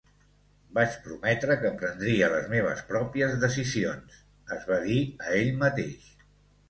[0.77, 4.17] "Vaig prometre que prendria les meves pròpies decisions",
[4.57, 6.09] es va dir a ell mateix.